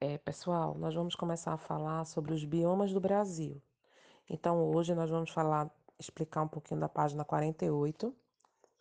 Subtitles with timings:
[0.00, 3.60] É, pessoal, nós vamos começar a falar sobre os biomas do Brasil.
[4.30, 8.14] Então, hoje nós vamos falar, explicar um pouquinho da página 48,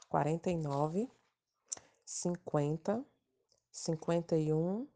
[0.10, 1.10] 49,
[2.06, 3.04] 50,
[3.72, 4.88] 51,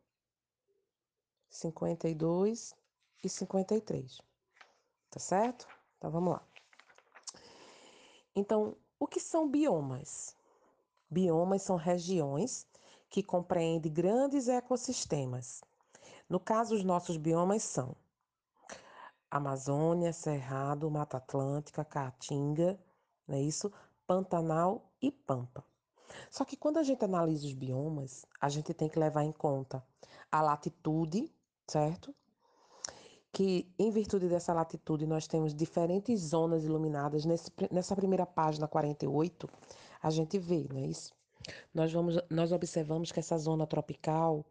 [1.49, 2.75] 52
[3.23, 4.21] e 53.
[5.09, 5.67] Tá certo?
[5.97, 6.47] Então, vamos lá.
[8.35, 10.37] Então, o que são biomas?
[11.09, 12.67] Biomas são regiões
[13.09, 15.63] que compreendem grandes ecossistemas
[16.31, 17.93] no caso, os nossos biomas são
[19.29, 22.79] Amazônia, Cerrado, Mata Atlântica, Caatinga,
[23.27, 23.69] não é isso?
[24.07, 25.61] Pantanal e Pampa.
[26.29, 29.83] Só que quando a gente analisa os biomas, a gente tem que levar em conta
[30.31, 31.29] a latitude,
[31.67, 32.15] certo?
[33.33, 37.25] Que em virtude dessa latitude nós temos diferentes zonas iluminadas.
[37.25, 39.49] Nesse, nessa primeira página 48,
[40.01, 41.13] a gente vê, não é isso?
[41.73, 44.45] Nós, vamos, nós observamos que essa zona tropical,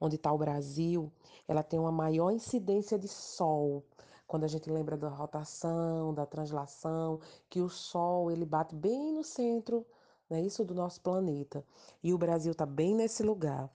[0.00, 1.12] onde está o Brasil,
[1.46, 3.84] ela tem uma maior incidência de sol.
[4.26, 9.24] Quando a gente lembra da rotação, da translação, que o sol ele bate bem no
[9.24, 9.84] centro,
[10.28, 11.64] né, isso do nosso planeta.
[12.02, 13.68] E o Brasil está bem nesse lugar,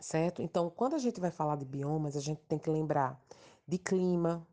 [0.00, 0.40] certo?
[0.40, 3.22] Então, quando a gente vai falar de biomas, a gente tem que lembrar
[3.68, 4.46] de clima,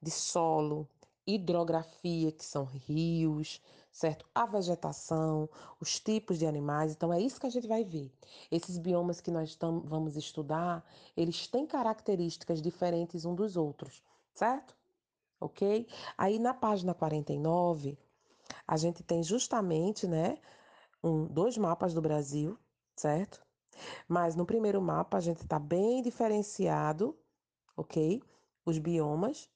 [0.00, 0.88] de solo,
[1.26, 3.60] hidrografia, que são rios,
[3.98, 4.24] certo?
[4.32, 6.92] A vegetação, os tipos de animais.
[6.92, 8.12] Então é isso que a gente vai ver.
[8.48, 10.84] Esses biomas que nós vamos estudar,
[11.16, 14.00] eles têm características diferentes um dos outros,
[14.32, 14.76] certo?
[15.40, 15.88] OK?
[16.16, 17.98] Aí na página 49,
[18.66, 20.38] a gente tem justamente, né,
[21.02, 22.56] um, dois mapas do Brasil,
[22.94, 23.44] certo?
[24.06, 27.18] Mas no primeiro mapa a gente está bem diferenciado,
[27.76, 28.22] ok?
[28.64, 29.50] Os biomas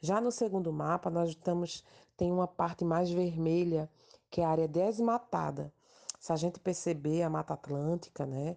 [0.00, 1.82] já no segundo mapa, nós estamos
[2.16, 3.90] tem uma parte mais vermelha,
[4.30, 5.72] que é a área desmatada.
[6.18, 8.56] Se a gente perceber a Mata Atlântica, né,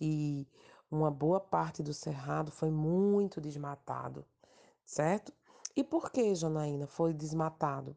[0.00, 0.46] e
[0.90, 4.24] uma boa parte do cerrado foi muito desmatado,
[4.84, 5.32] certo?
[5.76, 7.96] E por que, Janaína, foi desmatado?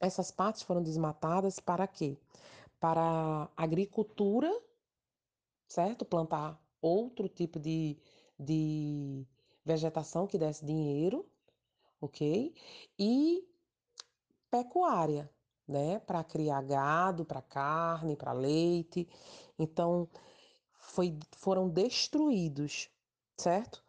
[0.00, 2.18] Essas partes foram desmatadas para quê?
[2.80, 4.50] Para agricultura,
[5.68, 6.04] certo?
[6.04, 7.96] Plantar outro tipo de,
[8.38, 9.26] de
[9.64, 11.26] vegetação que desse dinheiro,
[12.00, 12.54] ok?
[12.98, 13.48] E
[14.54, 15.28] pecuária,
[15.66, 15.98] né?
[15.98, 19.08] Para criar gado, para carne, para leite.
[19.58, 20.08] Então,
[20.78, 22.88] foi, foram destruídos,
[23.36, 23.82] certo?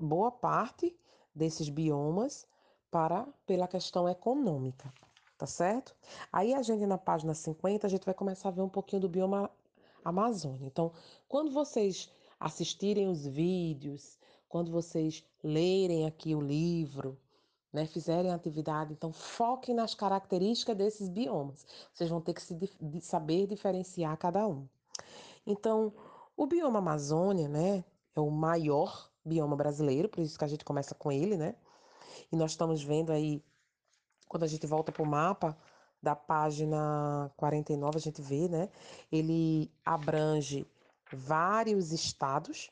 [0.00, 0.98] Boa parte
[1.32, 2.44] desses biomas
[2.90, 4.92] para pela questão econômica,
[5.38, 5.94] tá certo?
[6.32, 9.08] Aí a gente na página 50, a gente vai começar a ver um pouquinho do
[9.08, 9.48] bioma
[10.04, 10.66] Amazônia.
[10.66, 10.92] Então,
[11.28, 12.10] quando vocês
[12.40, 17.16] assistirem os vídeos, quando vocês lerem aqui o livro,
[17.72, 21.66] né, fizerem atividade, então foquem nas características desses biomas.
[21.92, 22.58] Vocês vão ter que se,
[23.00, 24.68] saber diferenciar cada um.
[25.46, 25.92] Então,
[26.36, 30.94] o bioma Amazônia, né, é o maior bioma brasileiro, por isso que a gente começa
[30.94, 31.54] com ele, né?
[32.32, 33.42] E nós estamos vendo aí,
[34.28, 35.56] quando a gente volta para o mapa
[36.02, 38.68] da página 49, a gente vê, né?
[39.12, 40.66] Ele abrange
[41.12, 42.70] vários estados,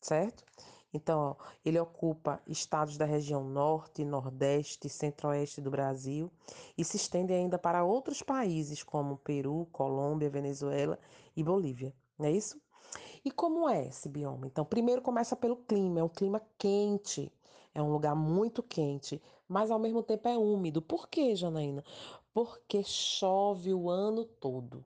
[0.00, 0.44] certo?
[0.92, 6.30] Então, ó, ele ocupa estados da região norte, nordeste e centro-oeste do Brasil
[6.76, 10.98] e se estende ainda para outros países como Peru, Colômbia, Venezuela
[11.36, 11.94] e Bolívia.
[12.18, 12.60] Não é isso?
[13.24, 14.46] E como é esse bioma?
[14.46, 17.32] Então, primeiro começa pelo clima, é um clima quente,
[17.74, 20.82] é um lugar muito quente, mas ao mesmo tempo é úmido.
[20.82, 21.84] Por quê, Janaína?
[22.32, 24.84] Porque chove o ano todo.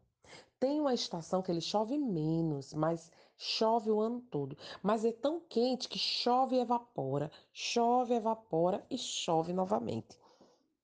[0.59, 4.57] Tem uma estação que ele chove menos, mas chove o ano todo.
[4.83, 10.19] Mas é tão quente que chove e evapora, chove, evapora e chove novamente.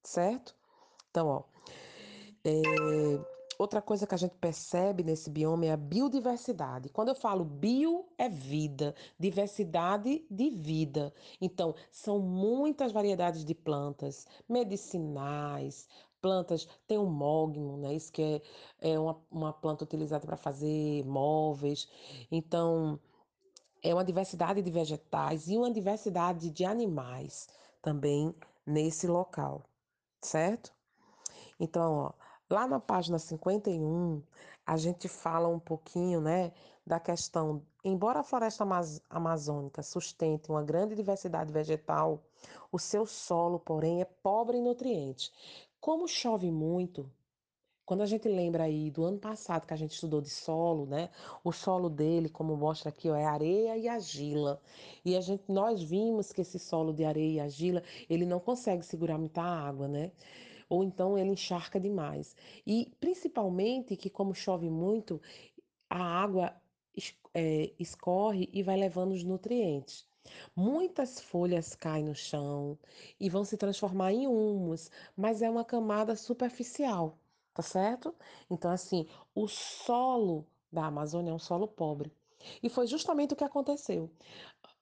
[0.03, 0.55] Certo?
[1.11, 1.43] Então, ó.
[2.45, 2.63] É,
[3.59, 6.89] outra coisa que a gente percebe nesse bioma é a biodiversidade.
[6.89, 11.13] Quando eu falo bio, é vida, diversidade de vida.
[11.41, 15.87] Então, são muitas variedades de plantas medicinais,
[16.21, 17.95] plantas, tem o mogno, né?
[17.95, 18.23] Isso que
[18.81, 21.89] é, é uma, uma planta utilizada para fazer móveis.
[22.31, 22.99] Então,
[23.83, 27.49] é uma diversidade de vegetais e uma diversidade de animais
[27.83, 28.35] também
[28.67, 29.65] nesse local,
[30.23, 30.73] certo?
[31.59, 32.13] Então, ó,
[32.49, 34.23] lá na página 51,
[34.67, 36.53] a gente fala um pouquinho, né,
[36.87, 38.65] da questão, embora a floresta
[39.09, 42.23] amazônica sustente uma grande diversidade vegetal,
[42.73, 45.33] o seu solo, porém, é pobre em nutrientes.
[45.81, 47.11] Como chove muito,
[47.87, 51.11] quando a gente lembra aí do ano passado que a gente estudou de solo, né?
[51.43, 54.61] O solo dele, como mostra aqui, ó, é areia e argila.
[55.05, 58.85] E a gente, nós vimos que esse solo de areia e argila, ele não consegue
[58.85, 60.13] segurar muita água, né?
[60.69, 62.37] Ou então ele encharca demais.
[62.67, 65.21] E principalmente que como chove muito,
[65.89, 66.55] a água
[67.35, 70.10] é, escorre e vai levando os nutrientes.
[70.55, 72.79] Muitas folhas caem no chão
[73.19, 77.19] e vão se transformar em humus, mas é uma camada superficial,
[77.55, 78.15] tá certo?
[78.51, 82.13] Então, assim, o solo da Amazônia é um solo pobre.
[82.63, 84.11] E foi justamente o que aconteceu.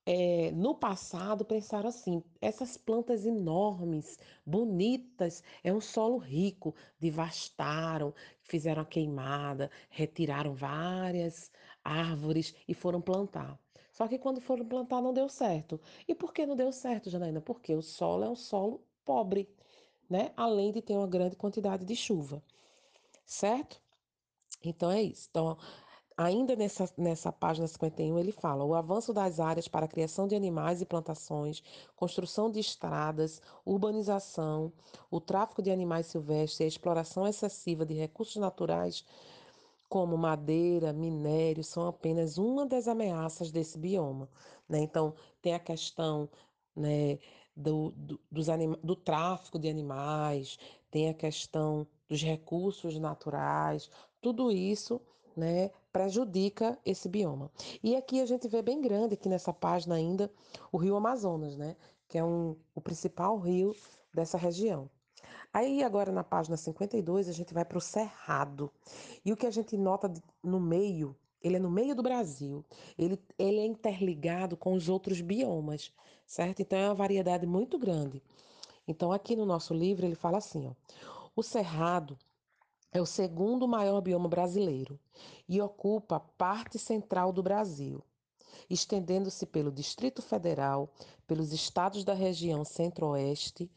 [0.07, 6.75] É, no passado, pensaram assim: essas plantas enormes, bonitas, é um solo rico.
[6.99, 11.51] Devastaram, fizeram a queimada, retiraram várias
[11.85, 13.59] árvores e foram plantar.
[13.99, 15.81] Só que quando foram plantar não deu certo.
[16.07, 17.41] E por que não deu certo, Janaína?
[17.41, 19.53] Porque o solo é um solo pobre,
[20.09, 20.31] né?
[20.37, 22.41] Além de ter uma grande quantidade de chuva,
[23.27, 23.83] certo?
[24.65, 25.27] Então é isso.
[25.29, 25.59] Então,
[26.17, 30.37] ainda nessa, nessa página 51, ele fala: o avanço das áreas para a criação de
[30.37, 31.61] animais e plantações,
[31.97, 34.73] construção de estradas, urbanização,
[35.11, 39.05] o tráfico de animais silvestres e a exploração excessiva de recursos naturais
[39.89, 44.29] como madeira, minério, são apenas uma das ameaças desse bioma.
[44.69, 44.81] Né?
[44.81, 46.29] Então, tem a questão
[46.77, 47.19] né,
[47.57, 50.59] do, do, dos anima do tráfico de animais,
[50.91, 53.91] tem a questão dos recursos naturais,
[54.21, 55.01] tudo isso
[55.37, 57.51] né, prejudica esse bioma.
[57.83, 60.31] E aqui a gente vê bem grande, aqui nessa página ainda,
[60.73, 61.77] o rio Amazonas, né,
[62.09, 63.75] que é um, o principal rio
[64.13, 64.91] dessa região.
[65.53, 68.71] Aí agora na página 52 a gente vai para o Cerrado.
[69.25, 70.13] E o que a gente nota
[70.43, 72.65] no meio, ele é no meio do Brasil.
[72.99, 75.93] Ele, ele é interligado com os outros biomas,
[76.27, 76.61] certo?
[76.61, 78.23] Então é uma variedade muito grande.
[78.87, 80.73] Então aqui no nosso livro ele fala assim, ó.
[81.35, 82.19] O Cerrado
[82.91, 84.99] é o segundo maior bioma brasileiro
[85.49, 88.03] e ocupa parte central do Brasil,
[88.69, 90.91] estendendo-se pelo Distrito Federal,
[91.27, 93.71] pelos estados da região Centro-Oeste,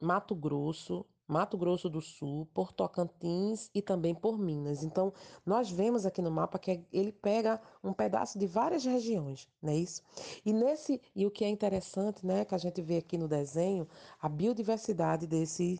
[0.00, 4.82] Mato Grosso, Mato Grosso do Sul, por Tocantins e também por Minas.
[4.82, 5.12] Então,
[5.46, 9.76] nós vemos aqui no mapa que ele pega um pedaço de várias regiões, não é
[9.76, 10.02] isso?
[10.44, 13.86] E nesse e o que é interessante, né, que a gente vê aqui no desenho,
[14.20, 15.78] a biodiversidade desse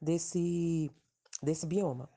[0.00, 0.90] desse
[1.42, 2.08] desse bioma.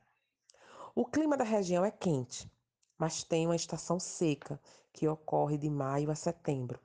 [0.93, 2.51] O clima da região é quente,
[2.97, 4.59] mas tem uma estação seca
[4.93, 6.79] que ocorre de maio a setembro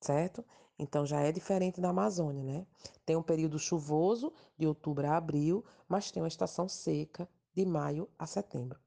[0.00, 0.44] certo?
[0.78, 2.66] Então já é diferente da Amazônia, né?
[3.04, 8.08] Tem um período chuvoso de outubro a abril, mas tem uma estação seca de maio
[8.18, 8.78] a setembro.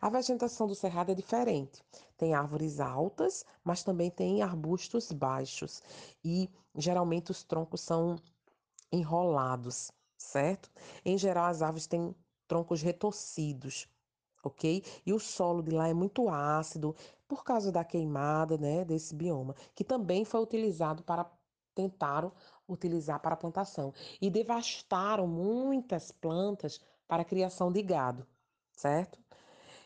[0.00, 1.82] A vegetação do cerrado é diferente.
[2.16, 5.82] Tem árvores altas, mas também tem arbustos baixos
[6.24, 8.16] e geralmente os troncos são
[8.92, 10.70] enrolados, certo?
[11.04, 12.14] Em geral as árvores têm
[12.46, 13.88] troncos retorcidos,
[14.48, 14.84] ok?
[15.06, 16.94] E o solo de lá é muito ácido
[17.26, 21.30] por causa da queimada, né, desse bioma, que também foi utilizado para
[21.74, 22.32] tentaram
[22.68, 28.26] utilizar para plantação e devastaram muitas plantas para a criação de gado,
[28.72, 29.18] certo?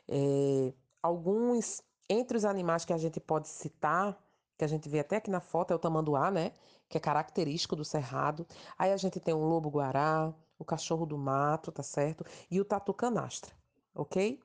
[0.07, 0.73] É,
[1.03, 4.19] alguns entre os animais que a gente pode citar,
[4.57, 6.53] que a gente vê até aqui na foto, é o tamanduá, né?
[6.89, 8.47] Que é característico do cerrado.
[8.79, 12.25] Aí a gente tem o lobo-guará, o cachorro do mato, tá certo?
[12.51, 13.55] E o tatu canastra,
[13.95, 14.41] ok?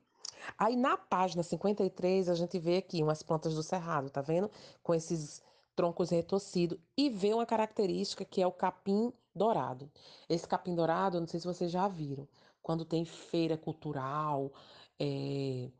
[0.58, 4.50] Aí na página 53 a gente vê aqui umas plantas do cerrado, tá vendo?
[4.82, 5.42] Com esses
[5.74, 9.90] troncos retorcidos e vê uma característica que é o capim dourado.
[10.28, 12.28] Esse capim dourado, não sei se vocês já viram,
[12.62, 14.52] quando tem feira cultural,
[14.98, 15.70] é,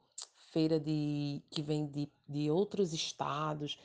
[0.53, 3.79] feira de que vem de, de outros estados,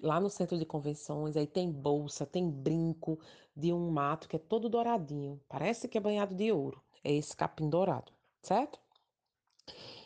[0.00, 3.18] lá no centro de convenções, aí tem bolsa, tem brinco
[3.54, 6.82] de um mato que é todo douradinho, parece que é banhado de ouro.
[7.04, 8.12] É esse capim dourado,
[8.42, 8.78] certo?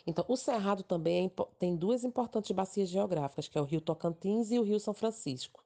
[0.05, 4.51] Então, o Cerrado também é, tem duas importantes bacias geográficas, que é o Rio Tocantins
[4.51, 5.63] e o Rio São Francisco,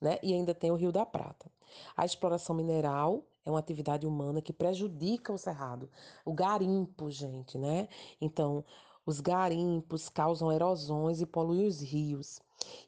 [0.00, 0.18] né?
[0.22, 1.50] E ainda tem o Rio da Prata.
[1.96, 5.90] A exploração mineral é uma atividade humana que prejudica o cerrado.
[6.24, 7.88] O garimpo, gente, né?
[8.20, 8.64] Então,
[9.04, 12.40] os garimpos causam erosões e poluem os rios.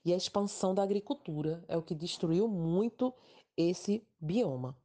[0.04, 3.12] E a expansão da agricultura é o que destruiu muito
[3.56, 4.76] esse bioma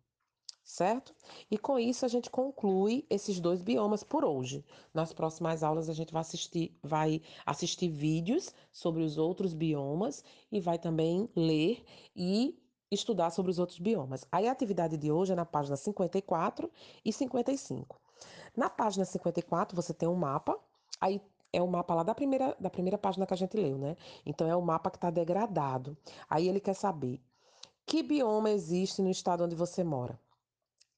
[0.72, 1.14] certo?
[1.50, 4.64] E com isso a gente conclui esses dois biomas por hoje.
[4.94, 10.62] Nas próximas aulas a gente vai assistir, vai assistir vídeos sobre os outros biomas e
[10.62, 11.84] vai também ler
[12.16, 12.58] e
[12.90, 14.26] estudar sobre os outros biomas.
[14.32, 16.72] Aí a atividade de hoje é na página 54
[17.04, 18.00] e 55.
[18.56, 20.58] Na página 54 você tem um mapa,
[21.02, 23.98] aí é o mapa lá da primeira, da primeira página que a gente leu, né?
[24.26, 25.98] Então é o mapa que está degradado.
[26.30, 27.20] Aí ele quer saber
[27.86, 30.18] que bioma existe no estado onde você mora.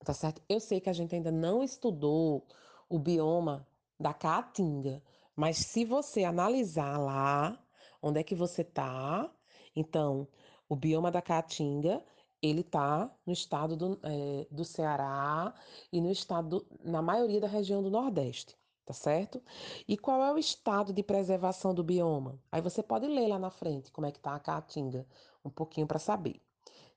[0.04, 0.42] Tá certo?
[0.50, 2.46] Eu sei que a gente ainda não estudou
[2.90, 3.66] o bioma
[4.00, 5.02] da Caatinga,
[5.36, 7.58] mas se você analisar lá
[8.02, 9.32] onde é que você tá,
[9.76, 10.28] então
[10.68, 12.04] o bioma da Caatinga
[12.42, 15.54] ele tá no estado do, é, do Ceará
[15.92, 19.42] e no estado, na maioria da região do Nordeste, tá certo?
[19.88, 22.38] E qual é o estado de preservação do bioma?
[22.52, 25.08] Aí você pode ler lá na frente como é que tá a caatinga,
[25.46, 26.42] um pouquinho para saber,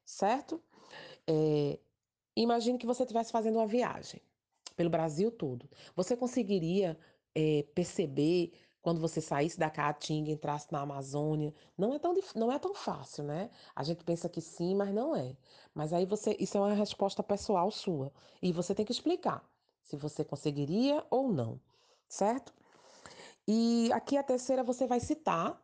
[0.04, 0.60] certo?
[1.28, 1.78] É,
[2.36, 4.20] imagine que você estivesse fazendo uma viagem
[4.76, 5.68] pelo Brasil todo.
[5.94, 6.98] Você conseguiria
[7.34, 8.52] é, perceber
[8.82, 11.52] quando você saísse da Caatinga, entrasse na Amazônia?
[11.76, 13.50] Não é tão, não é tão fácil, né?
[13.74, 15.36] A gente pensa que sim, mas não é.
[15.74, 19.44] Mas aí você, isso é uma resposta pessoal sua e você tem que explicar
[19.82, 21.60] se você conseguiria ou não
[22.08, 22.52] certo?
[23.46, 25.60] E aqui a terceira você vai citar,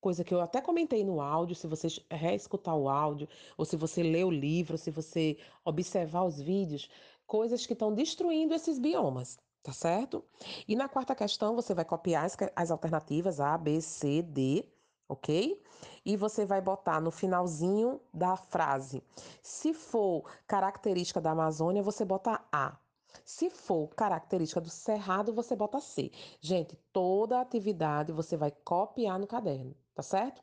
[0.00, 4.02] coisa que eu até comentei no áudio, se você reescutar o áudio, ou se você
[4.02, 6.88] ler o livro, se você observar os vídeos,
[7.26, 10.24] coisas que estão destruindo esses biomas, tá certo?
[10.66, 14.64] E na quarta questão você vai copiar as, as alternativas A, B, C, D,
[15.08, 15.62] ok?
[16.04, 19.02] E você vai botar no finalzinho da frase.
[19.42, 22.78] Se for característica da Amazônia, você bota A.
[23.24, 26.10] Se for característica do cerrado, você bota C.
[26.40, 30.42] Gente, toda atividade você vai copiar no caderno, tá certo?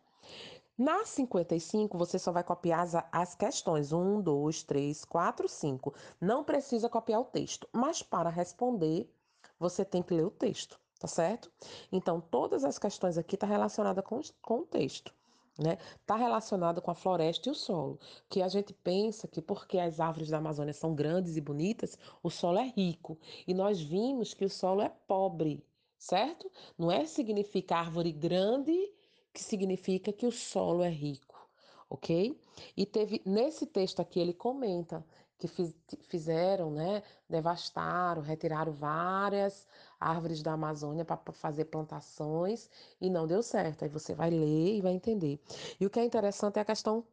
[0.78, 5.94] Na 55, você só vai copiar as, as questões 1, 2, 3, 4, 5.
[6.22, 9.12] Não precisa copiar o texto, mas para responder,
[9.60, 11.52] você tem que ler o texto, tá certo?
[11.92, 15.12] Então, todas as questões aqui estão tá relacionadas com, com o texto
[15.58, 15.80] né?
[16.00, 18.00] Está relacionado com a floresta e o solo,
[18.30, 22.30] que a gente pensa que porque as árvores da Amazônia são grandes e bonitas, o
[22.30, 25.66] solo é rico, e nós vimos que o solo é pobre,
[25.98, 26.52] certo?
[26.78, 28.94] Não é significa árvore grande
[29.38, 31.48] que significa que o solo é rico,
[31.88, 32.36] ok?
[32.76, 35.06] E teve nesse texto aqui ele comenta
[35.38, 35.76] que fiz,
[36.10, 37.04] fizeram, né?
[37.30, 39.68] Devastaram, retiraram várias
[40.00, 42.68] árvores da Amazônia para fazer plantações
[43.00, 43.84] e não deu certo.
[43.84, 45.40] Aí você vai ler e vai entender.
[45.80, 47.06] E o que é interessante é a questão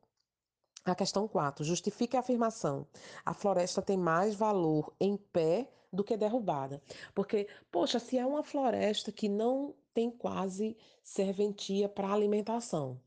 [0.82, 1.62] a questão 4.
[1.62, 2.86] Justifique a afirmação.
[3.22, 6.82] A floresta tem mais valor em pé do que derrubada.
[7.14, 13.00] Porque, poxa, se é uma floresta que não tem quase serventia para alimentação,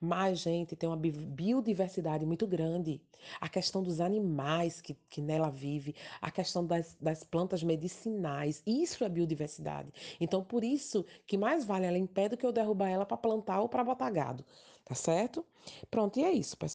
[0.00, 3.00] mas, gente, tem uma biodiversidade muito grande.
[3.40, 9.02] A questão dos animais que, que nela vive, a questão das, das plantas medicinais, isso
[9.04, 9.92] é biodiversidade.
[10.20, 13.16] Então, por isso que mais vale ela em pé do que eu derrubar ela para
[13.16, 14.44] plantar ou para botar gado.
[14.84, 15.44] Tá certo?
[15.90, 16.62] Pronto, e é isso, pessoal.